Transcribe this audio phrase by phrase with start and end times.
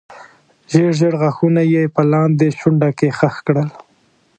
[0.71, 3.69] ژېړ ژېړ غاښونه یې په لاندې شونډه کې خښ کړل.